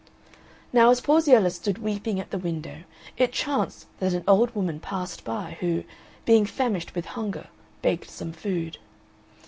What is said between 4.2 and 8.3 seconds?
old woman passed by who, being famished with hunger, begged